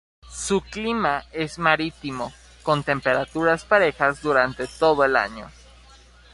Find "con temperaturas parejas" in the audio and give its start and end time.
2.63-4.19